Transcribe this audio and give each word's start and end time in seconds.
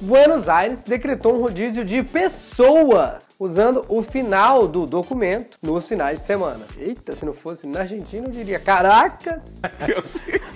Buenos 0.00 0.48
Aires 0.48 0.82
decretou 0.82 1.36
um 1.36 1.42
rodízio 1.42 1.84
de 1.84 2.02
pessoas, 2.02 3.28
usando 3.38 3.84
o 3.86 4.02
final 4.02 4.66
do 4.66 4.86
documento 4.86 5.58
nos 5.60 5.86
finais 5.86 6.20
de 6.20 6.24
semana. 6.24 6.64
Eita, 6.78 7.14
se 7.14 7.26
não 7.26 7.34
fosse 7.34 7.66
na 7.66 7.80
Argentina, 7.80 8.26
eu 8.26 8.32
diria: 8.32 8.58
Caracas! 8.58 9.60
Eu 9.86 10.02
sei. 10.02 10.40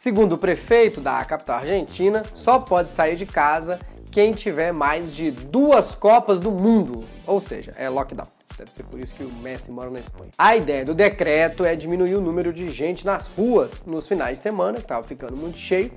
Segundo 0.00 0.34
o 0.34 0.38
prefeito 0.38 1.00
da 1.00 1.24
capital 1.24 1.58
argentina, 1.58 2.24
só 2.34 2.58
pode 2.58 2.90
sair 2.92 3.16
de 3.16 3.26
casa 3.26 3.78
quem 4.10 4.32
tiver 4.32 4.72
mais 4.72 5.14
de 5.14 5.30
duas 5.30 5.94
Copas 5.94 6.40
do 6.40 6.50
Mundo, 6.50 7.04
ou 7.26 7.40
seja, 7.40 7.72
é 7.76 7.90
lockdown. 7.90 8.35
Deve 8.58 8.72
ser 8.72 8.84
por 8.84 8.98
isso 8.98 9.14
que 9.14 9.22
o 9.22 9.30
Messi 9.42 9.70
mora 9.70 9.90
na 9.90 10.00
Espanha. 10.00 10.30
A 10.38 10.56
ideia 10.56 10.84
do 10.84 10.94
decreto 10.94 11.64
é 11.64 11.76
diminuir 11.76 12.14
o 12.14 12.20
número 12.20 12.52
de 12.52 12.68
gente 12.68 13.04
nas 13.04 13.26
ruas 13.26 13.82
nos 13.84 14.08
finais 14.08 14.38
de 14.38 14.42
semana, 14.42 14.74
que 14.74 14.84
estava 14.84 15.02
ficando 15.02 15.36
muito 15.36 15.58
cheio, 15.58 15.92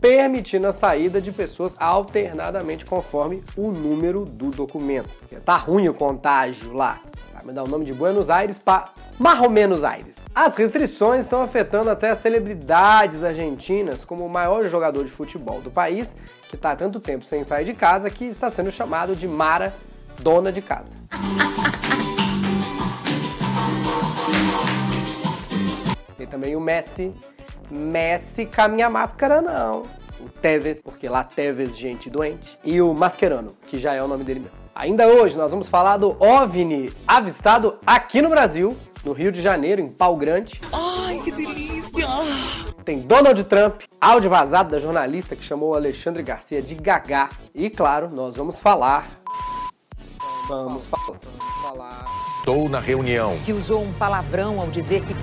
permitindo 0.00 0.68
a 0.68 0.72
saída 0.72 1.20
de 1.20 1.32
pessoas 1.32 1.74
alternadamente 1.78 2.84
conforme 2.84 3.42
o 3.56 3.72
número 3.72 4.24
do 4.24 4.50
documento. 4.50 5.08
Tá 5.44 5.56
ruim 5.56 5.88
o 5.88 5.94
contágio 5.94 6.72
lá. 6.72 7.00
Vai 7.32 7.44
me 7.44 7.52
dar 7.52 7.64
o 7.64 7.68
nome 7.68 7.84
de 7.84 7.92
Buenos 7.92 8.30
Aires 8.30 8.58
para 8.58 8.90
Marromenos 9.18 9.82
Aires. 9.82 10.14
As 10.34 10.54
restrições 10.54 11.24
estão 11.24 11.42
afetando 11.42 11.90
até 11.90 12.10
as 12.10 12.18
celebridades 12.18 13.24
argentinas, 13.24 14.04
como 14.04 14.24
o 14.24 14.28
maior 14.28 14.68
jogador 14.68 15.02
de 15.02 15.10
futebol 15.10 15.60
do 15.60 15.70
país, 15.70 16.14
que 16.48 16.56
está 16.56 16.72
há 16.72 16.76
tanto 16.76 17.00
tempo 17.00 17.24
sem 17.24 17.42
sair 17.42 17.64
de 17.64 17.74
casa, 17.74 18.10
que 18.10 18.26
está 18.26 18.50
sendo 18.50 18.70
chamado 18.70 19.16
de 19.16 19.26
Mara, 19.26 19.72
dona 20.20 20.52
de 20.52 20.60
casa. 20.60 20.94
Tem 26.26 26.40
também 26.40 26.56
o 26.56 26.60
Messi. 26.60 27.12
Messi 27.70 28.46
com 28.46 28.62
a 28.62 28.68
minha 28.68 28.90
máscara 28.90 29.40
não. 29.40 29.82
O 30.20 30.28
Tevez, 30.28 30.82
porque 30.82 31.08
lá 31.08 31.22
Tevez, 31.22 31.76
gente 31.76 32.10
doente. 32.10 32.58
E 32.64 32.80
o 32.80 32.92
Mascherano, 32.92 33.52
que 33.66 33.78
já 33.78 33.94
é 33.94 34.02
o 34.02 34.08
nome 34.08 34.24
dele 34.24 34.40
mesmo. 34.40 34.56
Ainda 34.74 35.06
hoje 35.06 35.36
nós 35.36 35.50
vamos 35.50 35.68
falar 35.68 35.96
do 35.96 36.16
OVNI 36.22 36.92
avistado 37.06 37.78
aqui 37.86 38.20
no 38.20 38.28
Brasil, 38.28 38.76
no 39.04 39.12
Rio 39.12 39.32
de 39.32 39.40
Janeiro, 39.40 39.80
em 39.80 39.88
Pau 39.88 40.16
Grande. 40.16 40.60
Ai, 40.72 41.20
que 41.22 41.30
delícia! 41.30 42.06
Tem 42.84 43.00
Donald 43.00 43.42
Trump, 43.44 43.82
áudio 44.00 44.28
vazado 44.28 44.70
da 44.70 44.78
jornalista 44.78 45.34
que 45.34 45.44
chamou 45.44 45.70
o 45.70 45.74
Alexandre 45.74 46.22
Garcia 46.22 46.60
de 46.60 46.74
Gagá. 46.74 47.30
E 47.54 47.70
claro, 47.70 48.12
nós 48.12 48.36
vamos 48.36 48.58
falar. 48.58 49.08
Vamos 50.48 50.86
falar. 50.86 51.18
Vamos 51.22 51.62
falar. 51.62 52.04
Estou 52.38 52.68
na 52.68 52.78
reunião. 52.78 53.36
que 53.44 53.52
usou 53.52 53.82
um 53.82 53.92
palavrão 53.94 54.60
ao 54.60 54.68
dizer 54.68 55.02
que 55.02 55.14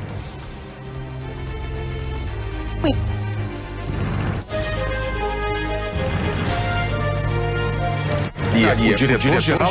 E 8.56 8.70
aí, 8.70 8.92
o 8.92 8.96
diretor-geral... 8.96 9.68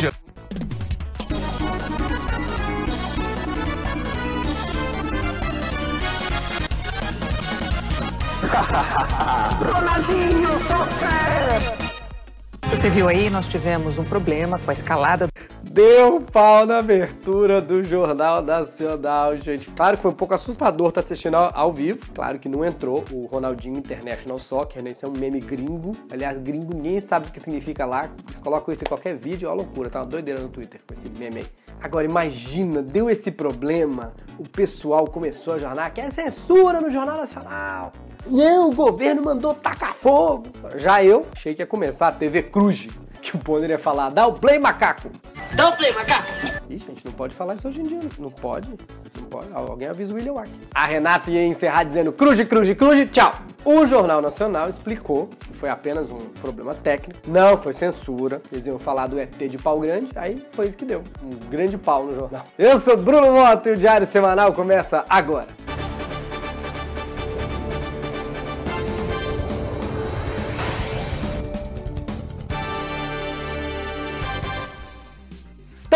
você 12.70 12.90
viu 12.90 13.08
aí, 13.08 13.30
nós 13.30 13.46
tivemos 13.46 13.96
um 13.96 14.02
problema 14.02 14.58
com 14.58 14.68
a 14.68 14.74
escalada 14.74 15.28
Deu 15.72 16.20
pau 16.20 16.66
na 16.66 16.80
abertura 16.80 17.58
do 17.58 17.82
Jornal 17.82 18.42
Nacional, 18.42 19.38
gente. 19.38 19.70
Claro 19.70 19.96
que 19.96 20.02
foi 20.02 20.10
um 20.10 20.14
pouco 20.14 20.34
assustador 20.34 20.90
estar 20.90 21.00
assistindo 21.00 21.34
ao, 21.34 21.50
ao 21.54 21.72
vivo. 21.72 21.98
Claro 22.12 22.38
que 22.38 22.46
não 22.46 22.62
entrou 22.62 23.02
o 23.10 23.24
Ronaldinho 23.24 23.78
International 23.78 24.38
Soccer, 24.38 24.82
né? 24.82 24.90
Isso 24.90 25.06
é 25.06 25.08
um 25.08 25.14
meme 25.16 25.40
gringo. 25.40 25.92
Aliás, 26.12 26.36
gringo 26.36 26.76
ninguém 26.76 27.00
sabe 27.00 27.28
o 27.28 27.32
que 27.32 27.40
significa 27.40 27.86
lá. 27.86 28.10
Coloca 28.42 28.70
isso 28.70 28.84
em 28.84 28.86
qualquer 28.86 29.16
vídeo, 29.16 29.46
é 29.46 29.48
uma 29.48 29.56
loucura. 29.56 29.88
Tá 29.88 30.00
uma 30.00 30.06
doideira 30.06 30.42
no 30.42 30.50
Twitter 30.50 30.78
com 30.86 30.92
esse 30.92 31.08
meme 31.18 31.38
aí. 31.38 31.46
Agora, 31.80 32.04
imagina, 32.04 32.82
deu 32.82 33.08
esse 33.08 33.30
problema, 33.30 34.12
o 34.38 34.46
pessoal 34.46 35.06
começou 35.06 35.54
a 35.54 35.58
jornar 35.58 35.90
que 35.94 36.02
é 36.02 36.10
censura 36.10 36.82
no 36.82 36.90
Jornal 36.90 37.16
Nacional. 37.16 37.94
Não, 38.26 38.68
o 38.68 38.74
governo 38.74 39.22
mandou 39.22 39.54
tacar 39.54 39.94
fogo. 39.94 40.48
Já 40.76 41.02
eu 41.02 41.24
achei 41.34 41.54
que 41.54 41.62
ia 41.62 41.66
começar 41.66 42.08
a 42.08 42.12
TV 42.12 42.42
Cruz, 42.42 42.88
que 43.22 43.34
o 43.36 43.38
Bonner 43.38 43.70
ia 43.70 43.78
falar, 43.78 44.10
dá 44.10 44.26
o 44.26 44.34
play 44.34 44.58
macaco. 44.58 45.10
Dá 45.54 45.68
o 45.68 45.76
play, 45.76 45.92
macaco. 45.92 46.32
Ih, 46.70 46.78
gente, 46.78 47.04
não 47.04 47.12
pode 47.12 47.34
falar 47.34 47.54
isso 47.54 47.68
hoje 47.68 47.80
em 47.80 47.84
dia. 47.84 48.00
Não 48.18 48.30
pode. 48.30 48.68
Não 49.16 49.24
pode. 49.24 49.46
Alguém 49.52 49.88
avisa 49.88 50.12
o 50.12 50.16
William 50.16 50.32
Wack. 50.32 50.50
A 50.74 50.86
Renata 50.86 51.30
ia 51.30 51.44
encerrar 51.44 51.84
dizendo 51.84 52.12
cruz, 52.12 52.42
cruz, 52.44 52.74
cruz, 52.74 53.10
tchau. 53.10 53.34
O 53.64 53.86
Jornal 53.86 54.20
Nacional 54.20 54.68
explicou 54.68 55.28
que 55.28 55.52
foi 55.52 55.68
apenas 55.68 56.10
um 56.10 56.18
problema 56.40 56.74
técnico. 56.74 57.20
Não 57.28 57.56
foi 57.58 57.72
censura. 57.72 58.40
Eles 58.50 58.66
iam 58.66 58.78
falar 58.78 59.06
do 59.06 59.20
ET 59.20 59.36
de 59.36 59.58
pau 59.58 59.78
grande. 59.78 60.08
Aí 60.16 60.42
foi 60.52 60.68
isso 60.68 60.76
que 60.76 60.84
deu. 60.84 61.02
Um 61.22 61.48
grande 61.48 61.76
pau 61.76 62.04
no 62.04 62.14
jornal. 62.14 62.44
Eu 62.58 62.78
sou 62.78 62.96
Bruno 62.96 63.32
Moto 63.32 63.68
e 63.68 63.72
o 63.72 63.76
Diário 63.76 64.06
Semanal 64.06 64.52
começa 64.52 65.04
agora. 65.08 65.48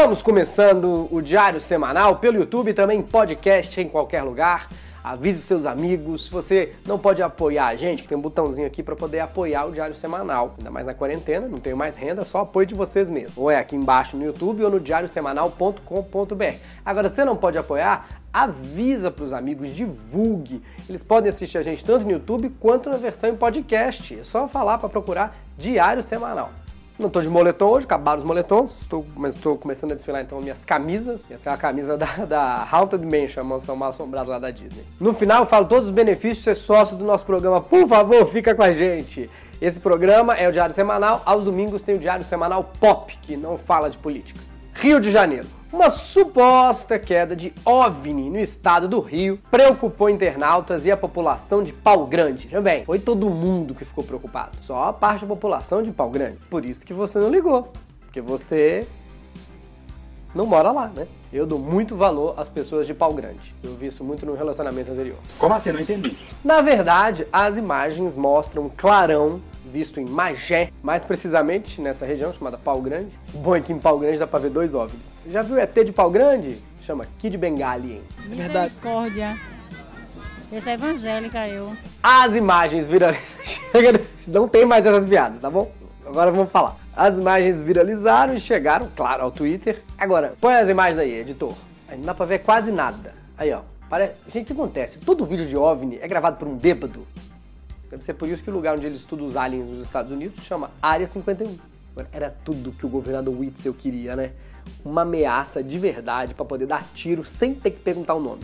Estamos 0.06 0.22
começando 0.22 1.08
o 1.10 1.20
Diário 1.20 1.60
Semanal 1.60 2.18
pelo 2.18 2.38
YouTube, 2.38 2.72
também 2.72 3.02
podcast 3.02 3.80
em 3.80 3.88
qualquer 3.88 4.22
lugar. 4.22 4.68
Avise 5.02 5.42
seus 5.42 5.66
amigos. 5.66 6.26
Se 6.26 6.30
você 6.30 6.74
não 6.86 6.96
pode 6.96 7.20
apoiar 7.24 7.66
a 7.66 7.74
gente, 7.74 8.06
tem 8.06 8.16
um 8.16 8.20
botãozinho 8.20 8.68
aqui 8.68 8.84
para 8.84 8.94
poder 8.94 9.18
apoiar 9.18 9.64
o 9.64 9.72
Diário 9.72 9.96
Semanal. 9.96 10.54
Ainda 10.58 10.70
mais 10.70 10.86
na 10.86 10.94
quarentena, 10.94 11.48
não 11.48 11.58
tenho 11.58 11.76
mais 11.76 11.96
renda, 11.96 12.24
só 12.24 12.42
apoio 12.42 12.68
de 12.68 12.74
vocês 12.76 13.10
mesmos. 13.10 13.36
Ou 13.36 13.50
é 13.50 13.56
aqui 13.56 13.74
embaixo 13.74 14.16
no 14.16 14.24
YouTube 14.24 14.62
ou 14.62 14.70
no 14.70 14.78
diariosemanal.com.br. 14.78 16.54
Agora, 16.84 17.08
se 17.08 17.24
não 17.24 17.34
pode 17.34 17.58
apoiar, 17.58 18.06
avisa 18.32 19.10
para 19.10 19.24
os 19.24 19.32
amigos, 19.32 19.74
divulgue. 19.74 20.62
Eles 20.88 21.02
podem 21.02 21.30
assistir 21.30 21.58
a 21.58 21.64
gente 21.64 21.84
tanto 21.84 22.04
no 22.04 22.12
YouTube 22.12 22.48
quanto 22.60 22.88
na 22.88 22.96
versão 22.96 23.28
em 23.28 23.34
podcast. 23.34 24.20
É 24.20 24.22
só 24.22 24.46
falar 24.46 24.78
para 24.78 24.88
procurar 24.88 25.34
Diário 25.58 26.00
Semanal. 26.00 26.52
Não 26.98 27.08
estou 27.08 27.20
de 27.20 27.28
moletom 27.28 27.66
hoje, 27.66 27.84
acabaram 27.84 28.20
os 28.20 28.24
moletons, 28.24 28.80
estou, 28.80 29.04
mas 29.14 29.34
estou 29.34 29.54
começando 29.58 29.92
a 29.92 29.94
desfilar 29.94 30.22
então 30.22 30.40
minhas 30.40 30.64
camisas. 30.64 31.22
Essa 31.30 31.50
é 31.50 31.52
a 31.52 31.56
camisa 31.56 31.94
da, 31.94 32.06
da 32.24 32.66
Haunted 32.72 33.04
Mansion, 33.04 33.42
a 33.42 33.44
mansão 33.44 33.76
mal 33.76 33.90
assombrada 33.90 34.30
lá 34.30 34.38
da 34.38 34.50
Disney. 34.50 34.82
No 34.98 35.12
final 35.12 35.42
eu 35.42 35.46
falo 35.46 35.66
todos 35.66 35.84
os 35.84 35.90
benefícios 35.90 36.38
de 36.38 36.44
ser 36.44 36.54
sócio 36.54 36.96
do 36.96 37.04
nosso 37.04 37.26
programa. 37.26 37.60
Por 37.60 37.86
favor, 37.86 38.26
fica 38.30 38.54
com 38.54 38.62
a 38.62 38.72
gente. 38.72 39.28
Esse 39.60 39.78
programa 39.78 40.34
é 40.36 40.48
o 40.48 40.52
Diário 40.52 40.74
Semanal. 40.74 41.20
Aos 41.26 41.44
domingos 41.44 41.82
tem 41.82 41.96
o 41.96 41.98
Diário 41.98 42.24
Semanal 42.24 42.64
Pop, 42.80 43.14
que 43.20 43.36
não 43.36 43.58
fala 43.58 43.90
de 43.90 43.98
política. 43.98 44.40
Rio 44.86 45.00
de 45.00 45.10
Janeiro. 45.10 45.48
Uma 45.72 45.90
suposta 45.90 46.96
queda 46.96 47.34
de 47.34 47.52
OVNI 47.64 48.30
no 48.30 48.38
estado 48.38 48.86
do 48.86 49.00
Rio 49.00 49.36
preocupou 49.50 50.08
internautas 50.08 50.86
e 50.86 50.92
a 50.92 50.96
população 50.96 51.64
de 51.64 51.72
Pau 51.72 52.06
Grande. 52.06 52.46
Também, 52.46 52.84
foi 52.84 53.00
todo 53.00 53.28
mundo 53.28 53.74
que 53.74 53.84
ficou 53.84 54.04
preocupado. 54.04 54.56
Só 54.62 54.84
a 54.84 54.92
parte 54.92 55.22
da 55.22 55.26
população 55.26 55.82
de 55.82 55.90
Pau 55.90 56.08
Grande. 56.08 56.36
Por 56.48 56.64
isso 56.64 56.86
que 56.86 56.94
você 56.94 57.18
não 57.18 57.28
ligou. 57.28 57.72
Porque 58.02 58.20
você 58.20 58.86
não 60.32 60.46
mora 60.46 60.70
lá, 60.70 60.86
né? 60.86 61.08
Eu 61.32 61.48
dou 61.48 61.58
muito 61.58 61.96
valor 61.96 62.34
às 62.36 62.48
pessoas 62.48 62.86
de 62.86 62.94
Pau 62.94 63.12
Grande. 63.12 63.52
Eu 63.64 63.74
vi 63.74 63.88
isso 63.88 64.04
muito 64.04 64.24
no 64.24 64.36
relacionamento 64.36 64.92
anterior. 64.92 65.18
Como 65.36 65.52
assim? 65.52 65.72
Não 65.72 65.80
entendi. 65.80 66.16
Na 66.44 66.60
verdade, 66.60 67.26
as 67.32 67.56
imagens 67.56 68.16
mostram 68.16 68.66
um 68.66 68.68
clarão 68.68 69.40
visto 69.66 70.00
em 70.00 70.06
Magé, 70.06 70.70
mais 70.82 71.04
precisamente 71.04 71.80
nessa 71.80 72.06
região 72.06 72.32
chamada 72.32 72.56
Pau 72.56 72.80
Grande. 72.80 73.10
Bom 73.34 73.56
é 73.56 73.60
que 73.60 73.72
em 73.72 73.78
Pau 73.78 73.98
Grande 73.98 74.18
dá 74.18 74.26
pra 74.26 74.38
ver 74.38 74.50
dois 74.50 74.74
OVNIs. 74.74 75.00
Você 75.22 75.30
já 75.30 75.42
viu 75.42 75.58
ET 75.58 75.74
de 75.74 75.92
Pau 75.92 76.10
Grande? 76.10 76.58
Chama 76.82 77.04
Kid 77.18 77.36
Bengali, 77.36 77.94
hein? 77.94 78.02
verdade. 78.28 78.72
Misericórdia. 78.74 79.36
Essa 80.52 80.70
é 80.70 80.74
evangélica, 80.74 81.48
eu. 81.48 81.72
As 82.02 82.34
imagens 82.34 82.86
viralizaram. 82.86 83.26
Chega, 83.72 84.00
não 84.28 84.46
tem 84.46 84.64
mais 84.64 84.86
essas 84.86 85.04
piadas, 85.04 85.40
tá 85.40 85.50
bom? 85.50 85.70
Agora 86.06 86.30
vamos 86.30 86.50
falar. 86.52 86.76
As 86.96 87.14
imagens 87.14 87.60
viralizaram 87.60 88.34
e 88.34 88.40
chegaram, 88.40 88.88
claro, 88.94 89.24
ao 89.24 89.30
Twitter. 89.30 89.82
Agora, 89.98 90.34
põe 90.40 90.54
as 90.54 90.68
imagens 90.68 90.98
aí, 90.98 91.12
editor. 91.20 91.52
Aí 91.88 91.98
não 91.98 92.04
dá 92.04 92.14
pra 92.14 92.24
ver 92.24 92.38
quase 92.38 92.70
nada. 92.70 93.12
Aí, 93.36 93.52
ó. 93.52 93.60
Parece... 93.88 94.14
Gente, 94.32 94.44
o 94.44 94.46
que 94.46 94.52
acontece? 94.52 94.98
Todo 94.98 95.26
vídeo 95.26 95.46
de 95.46 95.56
OVNI 95.56 95.98
é 96.00 96.08
gravado 96.08 96.36
por 96.36 96.48
um 96.48 96.56
bêbado. 96.56 97.06
Deve 97.90 98.02
ser 98.02 98.14
por 98.14 98.28
isso 98.28 98.42
que 98.42 98.50
o 98.50 98.52
lugar 98.52 98.74
onde 98.76 98.86
ele 98.86 98.96
estuda 98.96 99.22
os 99.22 99.36
aliens 99.36 99.68
nos 99.68 99.86
Estados 99.86 100.10
Unidos 100.10 100.44
chama 100.44 100.70
Área 100.82 101.06
51. 101.06 101.56
Agora, 101.92 102.08
Era 102.12 102.30
tudo 102.30 102.72
que 102.72 102.84
o 102.84 102.88
governador 102.88 103.38
Witzel 103.38 103.72
queria, 103.72 104.16
né? 104.16 104.32
Uma 104.84 105.02
ameaça 105.02 105.62
de 105.62 105.78
verdade 105.78 106.34
pra 106.34 106.44
poder 106.44 106.66
dar 106.66 106.84
tiro 106.92 107.24
sem 107.24 107.54
ter 107.54 107.70
que 107.70 107.80
perguntar 107.80 108.14
o 108.14 108.20
nome. 108.20 108.42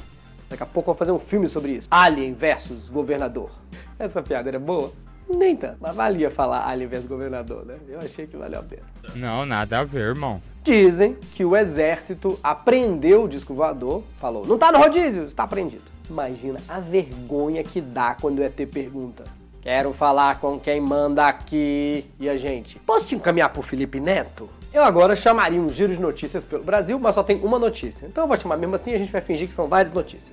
Daqui 0.49 0.63
a 0.63 0.67
pouco 0.67 0.91
eu 0.91 0.95
vou 0.95 0.99
fazer 0.99 1.13
um 1.13 1.19
filme 1.19 1.49
sobre 1.49 1.73
isso. 1.73 1.89
Alien 1.91 2.35
versus 2.35 2.89
governador. 2.89 3.51
Essa 3.99 4.23
piada 4.23 4.49
era 4.49 4.59
boa? 4.59 4.93
Nem 5.29 5.57
tanto, 5.57 5.77
mas 5.81 5.95
valia 5.95 6.31
falar 6.31 6.69
Alien 6.69 6.89
versus 6.89 7.07
governador, 7.07 7.65
né? 7.65 7.77
Eu 7.89 8.01
achei 8.01 8.27
que 8.27 8.37
valeu 8.37 8.61
a 8.61 8.63
pena. 8.63 8.83
Não, 9.15 9.47
nada 9.47 9.81
a 9.81 9.85
ver, 9.85 10.09
irmão. 10.09 10.41
Dizem 10.63 11.15
que 11.35 11.45
o 11.45 11.57
exército 11.57 12.39
apreendeu 12.43 13.25
o 13.25 13.29
disco 13.29 13.55
voador, 13.55 14.03
falou, 14.19 14.47
não 14.47 14.59
tá 14.59 14.71
no 14.71 14.79
rodízio, 14.79 15.25
está 15.25 15.45
apreendido. 15.45 15.85
Imagina 16.09 16.61
a 16.69 16.79
vergonha 16.79 17.65
que 17.65 17.81
dá 17.81 18.15
quando 18.15 18.41
o 18.41 18.43
ET 18.43 18.57
pergunta, 18.73 19.25
Quero 19.63 19.93
falar 19.93 20.41
com 20.41 20.59
quem 20.59 20.81
manda 20.81 21.25
aqui. 21.29 22.05
E 22.19 22.29
a 22.29 22.37
gente, 22.37 22.81
posso 22.81 23.07
te 23.07 23.15
encaminhar 23.15 23.49
pro 23.51 23.63
Felipe 23.63 24.01
Neto? 24.01 24.51
Eu 24.75 24.83
agora 24.83 25.15
chamaria 25.15 25.61
um 25.61 25.71
giro 25.71 25.95
de 25.95 26.01
notícias 26.01 26.45
pelo 26.45 26.65
Brasil, 26.65 26.99
mas 26.99 27.15
só 27.15 27.23
tem 27.23 27.39
uma 27.45 27.61
notícia. 27.61 28.07
Então 28.07 28.25
eu 28.25 28.29
vou 28.29 28.37
chamar 28.37 28.57
mesmo 28.57 28.75
assim 28.75 28.91
e 28.91 28.95
a 28.97 28.99
gente 28.99 29.13
vai 29.13 29.21
fingir 29.21 29.47
que 29.47 29.55
são 29.55 29.69
várias 29.69 29.93
notícias. 29.93 30.33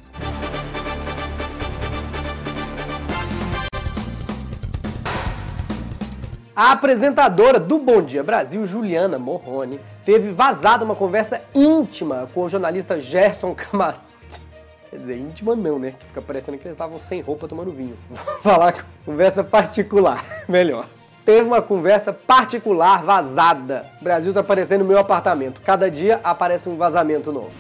A 6.60 6.74
apresentadora 6.74 7.58
do 7.58 7.80
Bom 7.80 8.02
Dia 8.02 8.22
Brasil, 8.22 8.66
Juliana 8.66 9.18
Morrone, 9.18 9.80
teve 10.04 10.34
vazado 10.34 10.84
uma 10.84 10.94
conversa 10.94 11.42
íntima 11.56 12.30
com 12.34 12.44
o 12.44 12.50
jornalista 12.50 13.00
Gerson 13.00 13.56
Camarote. 13.56 14.02
Quer 14.90 14.98
dizer, 14.98 15.18
íntima 15.20 15.56
não, 15.56 15.80
né? 15.80 15.94
Que 15.98 16.06
fica 16.08 16.22
parecendo 16.22 16.58
que 16.58 16.66
eles 16.66 16.74
estavam 16.74 17.00
sem 17.00 17.22
roupa 17.22 17.48
tomando 17.48 17.72
vinho. 17.72 17.98
Vou 18.10 18.20
falar 18.44 18.74
com 18.74 18.82
conversa 19.06 19.42
particular, 19.42 20.22
melhor. 20.50 20.86
Teve 21.24 21.44
uma 21.48 21.62
conversa 21.62 22.12
particular 22.12 23.06
vazada. 23.06 23.86
O 24.02 24.04
Brasil 24.04 24.34
tá 24.34 24.42
aparecendo 24.42 24.82
no 24.82 24.90
meu 24.90 24.98
apartamento. 25.00 25.62
Cada 25.62 25.90
dia 25.90 26.20
aparece 26.22 26.68
um 26.68 26.76
vazamento 26.76 27.32
novo. 27.32 27.52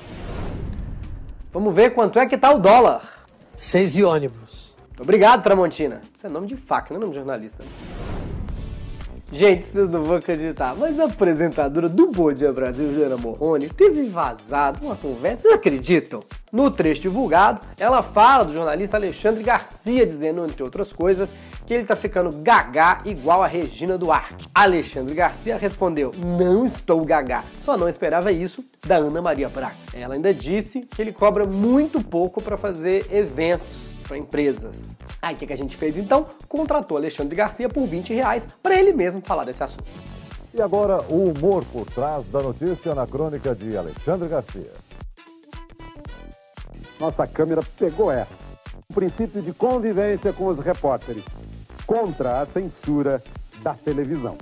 Vamos 1.53 1.73
ver 1.73 1.91
quanto 1.91 2.19
é 2.19 2.25
que 2.25 2.37
tá 2.37 2.51
o 2.51 2.59
dólar. 2.59 3.25
Seis 3.55 3.93
de 3.93 4.03
ônibus. 4.03 4.75
Muito 4.89 5.03
obrigado, 5.03 5.41
Tramontina. 5.41 6.01
Isso 6.17 6.27
é 6.27 6.29
nome 6.29 6.47
de 6.47 6.57
faca, 6.57 6.93
não 6.93 6.97
é 6.97 6.99
nome 6.99 7.13
de 7.13 7.19
jornalista. 7.19 7.63
né? 7.63 8.08
Gente, 9.31 9.63
vocês 9.63 9.87
não 9.91 10.03
vão 10.03 10.17
acreditar, 10.17 10.75
mas 10.75 10.99
a 10.99 11.05
apresentadora 11.05 11.87
do 11.87 12.07
Bom 12.07 12.33
Dia 12.33 12.51
Brasil, 12.51 12.91
Juliana 12.91 13.15
Morrone, 13.15 13.69
teve 13.69 14.05
vazado 14.05 14.83
uma 14.83 14.95
conversa, 14.95 15.43
vocês 15.43 15.53
acreditam? 15.53 16.23
No 16.51 16.71
trecho 16.71 17.03
divulgado, 17.03 17.63
ela 17.77 18.01
fala 18.01 18.43
do 18.43 18.53
jornalista 18.53 18.97
Alexandre 18.97 19.43
Garcia, 19.43 20.03
dizendo, 20.03 20.43
entre 20.43 20.63
outras 20.63 20.91
coisas, 20.91 21.29
que 21.67 21.75
ele 21.75 21.83
tá 21.83 21.95
ficando 21.95 22.35
gagá 22.37 23.01
igual 23.05 23.43
a 23.43 23.47
Regina 23.47 23.99
Duarte. 23.99 24.49
Alexandre 24.55 25.13
Garcia 25.13 25.57
respondeu, 25.57 26.11
não 26.17 26.65
estou 26.65 27.05
gagá, 27.05 27.43
só 27.63 27.77
não 27.77 27.87
esperava 27.87 28.31
isso 28.31 28.65
da 28.83 28.97
Ana 28.97 29.21
Maria 29.21 29.47
Braga. 29.47 29.75
Ela 29.93 30.15
ainda 30.15 30.33
disse 30.33 30.81
que 30.81 30.99
ele 30.99 31.13
cobra 31.13 31.45
muito 31.45 32.01
pouco 32.01 32.41
para 32.41 32.57
fazer 32.57 33.05
eventos 33.11 33.88
para 34.09 34.17
empresas. 34.17 34.75
Aí 35.21 35.35
o 35.35 35.37
que, 35.37 35.45
que 35.45 35.53
a 35.53 35.57
gente 35.57 35.77
fez 35.77 35.95
então? 35.95 36.25
Contratou 36.47 36.97
Alexandre 36.97 37.35
Garcia 37.35 37.69
por 37.69 37.85
20 37.85 38.11
reais 38.13 38.47
para 38.61 38.75
ele 38.75 38.91
mesmo 38.91 39.21
falar 39.21 39.45
desse 39.45 39.63
assunto. 39.63 39.85
E 40.51 40.59
agora 40.59 41.03
o 41.09 41.29
humor 41.29 41.63
por 41.65 41.85
trás 41.85 42.25
da 42.31 42.41
notícia 42.41 42.95
na 42.95 43.05
crônica 43.05 43.53
de 43.53 43.77
Alexandre 43.77 44.27
Garcia. 44.27 44.71
Nossa 46.99 47.27
câmera 47.27 47.61
pegou 47.77 48.11
essa. 48.11 48.33
O 48.89 48.93
princípio 48.93 49.43
de 49.43 49.53
convivência 49.53 50.33
com 50.33 50.47
os 50.47 50.57
repórteres 50.59 51.23
contra 51.85 52.41
a 52.41 52.45
censura 52.47 53.23
da 53.61 53.75
televisão. 53.75 54.35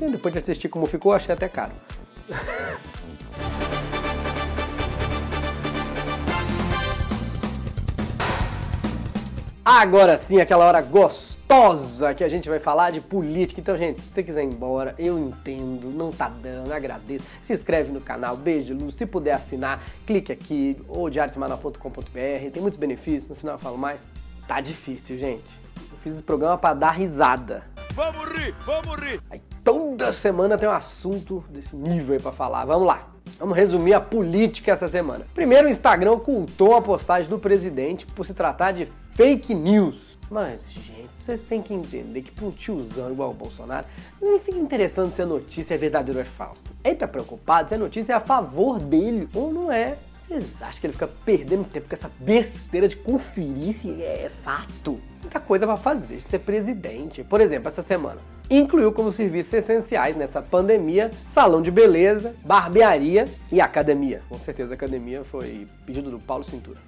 E 0.00 0.10
depois 0.10 0.32
de 0.32 0.40
assistir 0.40 0.68
como 0.68 0.86
ficou, 0.86 1.12
achei 1.12 1.32
até 1.32 1.48
caro. 1.48 1.72
Agora 9.70 10.16
sim, 10.16 10.40
aquela 10.40 10.64
hora 10.64 10.80
gostosa 10.80 12.14
que 12.14 12.24
a 12.24 12.28
gente 12.30 12.48
vai 12.48 12.58
falar 12.58 12.90
de 12.90 13.02
política. 13.02 13.60
Então, 13.60 13.76
gente, 13.76 14.00
se 14.00 14.08
você 14.08 14.22
quiser 14.22 14.42
ir 14.42 14.46
embora, 14.46 14.94
eu 14.98 15.18
entendo, 15.18 15.90
não 15.90 16.10
tá 16.10 16.26
dando, 16.26 16.72
agradeço. 16.72 17.26
Se 17.42 17.52
inscreve 17.52 17.92
no 17.92 18.00
canal, 18.00 18.34
beijo, 18.34 18.72
luz. 18.72 18.94
Se 18.94 19.04
puder 19.04 19.32
assinar, 19.32 19.84
clique 20.06 20.32
aqui, 20.32 20.80
ou 20.88 21.10
diariosemanal.com.br. 21.10 22.50
Tem 22.50 22.62
muitos 22.62 22.78
benefícios, 22.78 23.28
no 23.28 23.34
final 23.34 23.56
eu 23.56 23.58
falo 23.58 23.76
mais. 23.76 24.00
Tá 24.46 24.58
difícil, 24.62 25.18
gente. 25.18 25.44
Eu 25.76 25.98
fiz 26.02 26.14
esse 26.14 26.22
programa 26.22 26.56
para 26.56 26.72
dar 26.72 26.92
risada. 26.92 27.62
Vamos 27.92 28.24
rir, 28.24 28.54
vamos 28.64 28.96
rir. 29.04 29.20
Aí 29.28 29.42
toda 29.62 30.14
semana 30.14 30.56
tem 30.56 30.66
um 30.66 30.72
assunto 30.72 31.44
desse 31.50 31.76
nível 31.76 32.14
aí 32.14 32.22
pra 32.22 32.32
falar. 32.32 32.64
Vamos 32.64 32.86
lá. 32.86 33.06
Vamos 33.38 33.56
resumir 33.56 33.94
a 33.94 34.00
política 34.00 34.72
essa 34.72 34.88
semana. 34.88 35.26
Primeiro, 35.34 35.68
o 35.68 35.70
Instagram 35.70 36.12
ocultou 36.12 36.74
a 36.74 36.82
postagem 36.82 37.28
do 37.28 37.38
presidente 37.38 38.06
por 38.06 38.24
se 38.24 38.34
tratar 38.34 38.72
de 38.72 38.88
fake 39.14 39.54
news. 39.54 40.00
Mas, 40.30 40.70
gente, 40.70 41.08
vocês 41.18 41.42
têm 41.42 41.62
que 41.62 41.74
entender 41.74 42.22
que 42.22 42.30
pra 42.30 42.46
um 42.46 42.50
tiozão 42.50 43.10
igual 43.10 43.30
o 43.30 43.34
Bolsonaro, 43.34 43.86
não 44.20 44.38
fica 44.38 44.58
interessando 44.58 45.12
se 45.12 45.20
a 45.20 45.26
notícia 45.26 45.74
é 45.74 45.78
verdadeira 45.78 46.20
ou 46.20 46.24
é 46.24 46.28
falsa. 46.28 46.72
Ele 46.84 46.96
tá 46.96 47.08
preocupado 47.08 47.68
se 47.68 47.74
a 47.74 47.78
notícia 47.78 48.12
é 48.12 48.16
a 48.16 48.20
favor 48.20 48.78
dele 48.78 49.28
ou 49.34 49.52
não 49.52 49.70
é. 49.72 49.96
Vocês 50.28 50.62
acham 50.62 50.78
que 50.78 50.86
ele 50.86 50.92
fica 50.92 51.08
perdendo 51.24 51.64
tempo 51.64 51.88
com 51.88 51.94
essa 51.94 52.10
besteira 52.20 52.86
de 52.86 52.96
conferir 52.96 53.72
se 53.72 54.02
é 54.02 54.28
fato? 54.28 55.00
Muita 55.22 55.40
coisa 55.40 55.66
pra 55.66 55.78
fazer, 55.78 56.20
ser 56.20 56.40
presidente. 56.40 57.24
Por 57.24 57.40
exemplo, 57.40 57.68
essa 57.68 57.80
semana, 57.80 58.20
incluiu 58.50 58.92
como 58.92 59.10
serviços 59.10 59.54
essenciais 59.54 60.18
nessa 60.18 60.42
pandemia 60.42 61.10
salão 61.24 61.62
de 61.62 61.70
beleza, 61.70 62.36
barbearia 62.44 63.24
e 63.50 63.58
academia. 63.58 64.20
Com 64.28 64.38
certeza 64.38 64.72
a 64.72 64.74
academia 64.74 65.24
foi 65.24 65.66
pedido 65.86 66.10
do 66.10 66.18
Paulo 66.18 66.44
Cintura. 66.44 66.78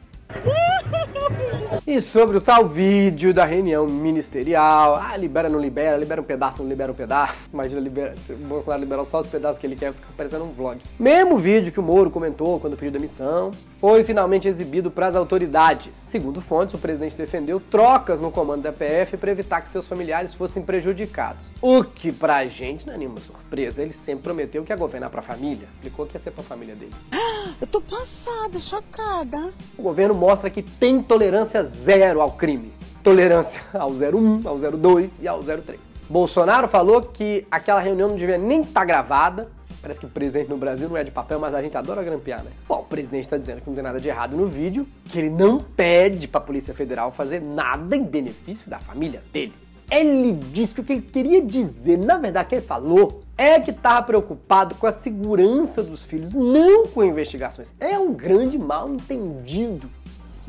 E 1.87 2.01
sobre 2.01 2.37
o 2.37 2.41
tal 2.41 2.69
vídeo 2.69 3.33
da 3.33 3.45
reunião 3.45 3.87
ministerial, 3.87 4.97
ah, 4.97 5.17
libera, 5.17 5.49
não 5.49 5.59
libera, 5.59 5.97
libera 5.97 6.21
um 6.21 6.25
pedaço, 6.25 6.63
não 6.63 6.69
libera 6.69 6.93
um 6.93 6.95
pedaço. 6.95 7.49
Imagina, 7.53 7.81
libera, 7.81 8.15
se 8.17 8.33
o 8.33 8.37
Bolsonaro 8.37 8.81
liberar 8.81 9.05
só 9.05 9.19
os 9.19 9.27
pedaços 9.27 9.59
que 9.59 9.67
ele 9.67 9.77
quer, 9.77 9.93
fica 9.93 10.09
parecendo 10.17 10.45
um 10.45 10.53
vlog. 10.53 10.81
Mesmo 10.99 11.39
vídeo 11.39 11.73
que 11.73 11.81
o 11.81 11.83
Moro 11.83 12.11
comentou 12.11 12.61
quando 12.61 12.77
pediu 12.77 12.93
demissão, 12.93 13.51
foi 13.81 14.05
finalmente 14.05 14.47
exibido 14.47 14.91
para 14.91 15.09
as 15.09 15.17
autoridades. 15.17 15.91
Segundo 16.07 16.41
fontes, 16.41 16.75
o 16.75 16.79
presidente 16.79 17.17
defendeu 17.17 17.59
trocas 17.59 18.21
no 18.21 18.31
comando 18.31 18.63
da 18.63 18.73
PF 18.73 19.17
para 19.17 19.31
evitar 19.31 19.61
que 19.61 19.69
seus 19.69 19.89
familiares 19.89 20.35
fossem 20.35 20.63
prejudicados. 20.63 21.47
O 21.63 21.83
que 21.83 22.13
pra 22.13 22.47
gente 22.47 22.87
não 22.87 22.95
é 22.95 22.99
nenhuma 22.99 23.21
surpresa, 23.21 23.83
ele 23.83 23.93
sempre 23.93 24.25
prometeu 24.25 24.63
que 24.63 24.73
ia 24.73 24.77
governar 24.77 25.11
pra 25.11 25.23
família, 25.23 25.67
explicou 25.75 26.07
que 26.07 26.15
ia 26.15 26.21
ser 26.21 26.31
pra 26.31 26.45
família 26.45 26.75
dele. 26.75 26.95
Eu 27.61 27.67
tô 27.67 27.81
passada, 27.81 28.59
chocada. 28.61 29.53
O 29.77 29.83
governo 29.83 30.15
mostra 30.15 30.49
que 30.51 30.63
tem 30.79 31.03
tolerância 31.03 31.63
zero 31.63 32.21
ao 32.21 32.33
crime. 32.33 32.73
Tolerância 33.03 33.61
ao 33.73 33.91
01, 33.91 34.43
ao 34.45 34.59
02 34.59 35.13
e 35.21 35.29
ao 35.29 35.41
03. 35.43 35.79
Bolsonaro 36.09 36.67
falou 36.69 37.03
que 37.03 37.47
aquela 37.51 37.81
reunião 37.81 38.09
não 38.09 38.17
devia 38.17 38.37
nem 38.37 38.63
estar 38.63 38.85
gravada. 38.85 39.49
Parece 39.81 40.01
que 40.01 40.07
o 40.07 40.11
presidente 40.11 40.51
no 40.51 40.59
Brasil 40.59 40.89
não 40.89 40.97
é 40.97 41.05
de 41.05 41.11
papel, 41.11 41.39
mas 41.39 41.55
a 41.55 41.63
gente 41.63 41.77
adora 41.77 42.03
grampear, 42.03 42.43
né? 42.43 42.51
Bom, 42.69 42.81
o 42.81 42.85
presidente 42.85 43.25
está 43.25 43.39
dizendo 43.39 43.61
que 43.61 43.69
não 43.69 43.75
tem 43.75 43.85
nada 43.85 43.99
de 43.99 44.09
errado 44.09 44.37
no 44.37 44.47
vídeo, 44.47 44.87
que 45.07 45.19
ele 45.19 45.31
não 45.31 45.59
pede 45.59 46.29
para 46.29 46.41
a 46.41 46.45
Polícia 46.45 46.75
Federal 46.75 47.11
fazer 47.13 47.41
nada 47.41 47.97
em 47.97 48.03
benefício 48.05 48.69
da 48.69 48.79
família 48.79 49.23
dele. 49.33 49.55
Ele 49.91 50.33
disse 50.53 50.75
que 50.75 50.81
o 50.81 50.85
que 50.85 50.93
ele 50.93 51.03
queria 51.03 51.43
dizer, 51.43 51.99
na 51.99 52.17
verdade, 52.17 52.49
que 52.49 52.55
ele 52.57 52.63
falou, 52.63 53.23
é 53.37 53.59
que 53.59 53.71
estava 53.71 54.03
preocupado 54.03 54.75
com 54.77 54.87
a 54.87 54.93
segurança 54.93 55.83
dos 55.83 56.05
filhos, 56.05 56.33
não 56.33 56.87
com 56.87 57.03
investigações. 57.03 57.73
É 57.81 57.99
um 57.99 58.13
grande 58.13 58.57
mal 58.57 58.89
entendido. 58.89 59.89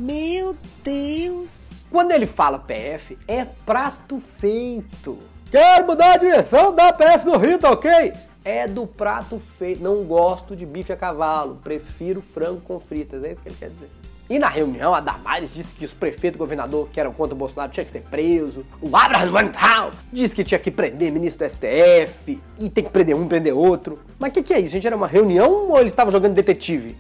Meu 0.02 0.58
Deus. 0.84 1.52
Quando 1.92 2.12
ele 2.12 2.26
fala 2.26 2.58
PF, 2.58 3.16
é 3.28 3.46
prato 3.46 4.20
feito. 4.40 5.20
Quero 5.52 5.86
mudar 5.86 6.14
a 6.14 6.18
direção 6.18 6.74
da 6.74 6.92
PF 6.92 7.24
do 7.24 7.38
Rio, 7.38 7.60
tá 7.60 7.70
ok? 7.70 8.12
É 8.44 8.68
do 8.68 8.88
prato 8.88 9.40
feito. 9.60 9.84
Não 9.84 10.04
gosto 10.04 10.56
de 10.56 10.66
bife 10.66 10.92
a 10.92 10.98
cavalo, 10.98 11.60
prefiro 11.62 12.20
frango 12.20 12.62
com 12.62 12.80
fritas. 12.80 13.24
É 13.24 13.32
isso 13.32 13.44
que 13.44 13.50
ele 13.50 13.58
quer 13.60 13.70
dizer. 13.70 13.92
E 14.28 14.40
na 14.40 14.50
reunião, 14.50 14.96
a 14.96 15.02
Damares 15.02 15.54
disse 15.54 15.76
que 15.76 15.86
os 15.86 15.94
prefeitos 15.94 16.36
e 16.36 16.40
governador 16.40 16.90
que 16.92 17.00
eram 17.00 17.14
contra 17.14 17.36
o 17.36 17.38
Bolsonaro 17.38 17.72
tinham 17.72 17.86
que 17.86 17.92
ser 17.92 18.02
preso. 18.02 18.66
O 18.82 18.98
Abraham 18.98 19.32
Weintraub 19.32 19.94
disse 20.12 20.36
que 20.36 20.44
tinha 20.44 20.58
que 20.58 20.72
prender 20.72 21.12
ministro 21.12 21.46
do 21.46 21.52
STF. 21.52 22.42
E 22.58 22.72
tem 22.72 22.84
que 22.84 22.90
prender 22.90 23.16
um, 23.16 23.28
prender 23.28 23.56
outro. 23.56 24.00
Mas 24.18 24.32
o 24.32 24.34
que, 24.34 24.42
que 24.42 24.54
é 24.56 24.60
isso, 24.60 24.72
gente? 24.72 24.88
Era 24.88 24.96
uma 24.96 25.08
reunião 25.08 25.70
ou 25.70 25.80
eles 25.80 25.92
estavam 25.92 26.12
jogando 26.12 26.34
detetive? 26.34 26.98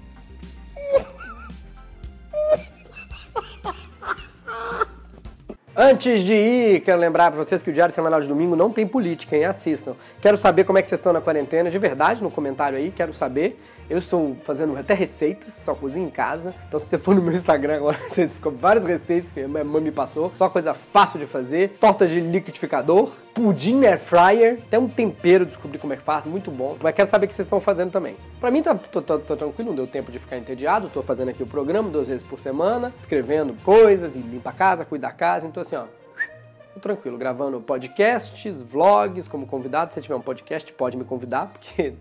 Antes 5.84 6.24
de 6.24 6.36
ir, 6.36 6.82
quero 6.82 7.02
lembrar 7.02 7.32
para 7.32 7.44
vocês 7.44 7.64
que 7.64 7.72
o 7.72 7.74
Diário 7.74 7.92
Semanal 7.92 8.22
de 8.22 8.28
Domingo 8.28 8.56
não 8.56 8.70
tem 8.70 8.86
política, 8.86 9.36
hein? 9.36 9.46
Assistam. 9.46 9.96
Quero 10.22 10.38
saber 10.38 10.64
como 10.64 10.78
é 10.78 10.82
que 10.84 10.88
vocês 10.88 11.00
estão 11.00 11.12
na 11.12 11.20
quarentena, 11.20 11.72
de 11.72 11.80
verdade, 11.80 12.22
no 12.22 12.30
comentário 12.30 12.78
aí, 12.78 12.92
quero 12.92 13.16
saber. 13.16 13.60
Eu 13.90 13.98
estou 13.98 14.38
fazendo 14.46 14.78
até 14.78 14.94
receitas, 14.94 15.54
só 15.66 15.76
cozinho 15.76 16.08
em 16.08 16.10
casa. 16.10 16.54
Então 16.68 16.80
se 16.80 16.86
você 16.86 16.98
for 16.98 17.14
no 17.14 17.22
meu 17.22 17.34
Instagram 17.34 17.76
agora, 17.76 17.98
você 18.08 18.26
descobre 18.26 18.58
várias 18.58 18.86
receitas 18.86 19.32
que 19.34 19.42
a 19.42 19.48
minha 19.50 19.64
mãe 19.64 19.82
me 19.82 19.92
passou. 19.92 20.32
Só 20.38 20.48
coisa 20.48 20.74
fácil 20.74 21.20
de 21.20 21.26
fazer. 21.26 21.76
Torta 21.78 22.08
de 22.08 22.22
liquidificador, 22.22 23.12
pudim 23.34 23.84
air 23.84 24.00
fryer, 24.00 24.60
até 24.66 24.80
um 24.80 24.88
tempero, 24.88 25.46
descobri 25.46 25.78
como 25.78 25.92
é 25.92 25.98
que 25.98 26.04
faz, 26.04 26.24
muito 26.26 26.50
bom. 26.50 26.78
Mas 26.82 26.96
quero 26.96 27.10
saber 27.10 27.26
o 27.26 27.28
que 27.28 27.36
vocês 27.36 27.46
estão 27.46 27.60
fazendo 27.60 27.92
também. 27.92 28.16
Pra 28.40 28.50
mim 28.50 28.62
tá, 28.62 28.74
tranquilo, 28.76 29.70
não 29.70 29.76
deu 29.76 29.88
tempo 29.88 30.10
de 30.10 30.20
ficar 30.20 30.38
entediado. 30.38 30.90
Tô 30.94 31.02
fazendo 31.02 31.28
aqui 31.30 31.44
o 31.44 31.48
programa 31.48 31.90
duas 31.90 32.08
vezes 32.08 32.24
por 32.24 32.40
semana, 32.40 32.94
escrevendo 33.00 33.54
coisas 33.64 34.16
limpa 34.16 34.52
a 34.52 34.54
casa, 34.54 34.86
cuida 34.86 35.08
da 35.08 35.14
casa. 35.14 35.48
Então 35.48 35.60
assim, 35.60 35.71
ó, 35.75 35.86
Tô 36.74 36.80
tranquilo, 36.80 37.18
gravando 37.18 37.60
podcasts, 37.60 38.62
vlogs 38.62 39.28
como 39.28 39.46
convidado. 39.46 39.94
Se 39.94 40.01
tiver 40.01 40.16
um 40.16 40.22
podcast, 40.22 40.72
pode 40.74 40.96
me 40.96 41.04
convidar, 41.04 41.48
porque 41.48 41.94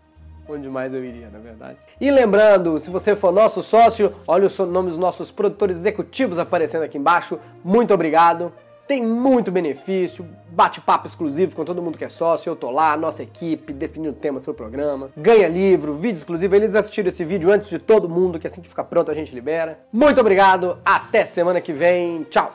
onde 0.46 0.68
mais 0.68 0.92
eu 0.92 1.04
iria, 1.04 1.28
na 1.30 1.38
verdade. 1.38 1.78
E 2.00 2.10
lembrando, 2.10 2.78
se 2.78 2.90
você 2.90 3.16
for 3.16 3.32
nosso 3.32 3.62
sócio, 3.62 4.14
olha 4.26 4.46
o 4.46 4.66
nome 4.66 4.90
dos 4.90 4.98
nossos 4.98 5.30
produtores 5.30 5.78
executivos 5.78 6.38
aparecendo 6.38 6.82
aqui 6.82 6.98
embaixo. 6.98 7.38
Muito 7.64 7.94
obrigado. 7.94 8.52
Tem 8.86 9.04
muito 9.04 9.52
benefício, 9.52 10.26
bate-papo 10.48 11.06
exclusivo 11.06 11.54
com 11.54 11.62
todo 11.62 11.82
mundo 11.82 11.98
que 11.98 12.06
é 12.06 12.08
sócio, 12.08 12.48
eu 12.48 12.56
tô 12.56 12.70
lá, 12.70 12.96
nossa 12.96 13.22
equipe, 13.22 13.70
definindo 13.70 14.14
temas 14.14 14.44
pro 14.44 14.54
programa, 14.54 15.10
ganha 15.14 15.46
livro, 15.46 15.92
vídeo 15.92 16.16
exclusivo, 16.16 16.56
eles 16.56 16.74
assistiram 16.74 17.10
esse 17.10 17.22
vídeo 17.22 17.52
antes 17.52 17.68
de 17.68 17.78
todo 17.78 18.08
mundo, 18.08 18.38
que 18.38 18.46
assim 18.46 18.62
que 18.62 18.68
ficar 18.68 18.84
pronto 18.84 19.10
a 19.10 19.14
gente 19.14 19.34
libera. 19.34 19.78
Muito 19.92 20.18
obrigado, 20.22 20.78
até 20.86 21.26
semana 21.26 21.60
que 21.60 21.70
vem, 21.70 22.22
tchau! 22.30 22.50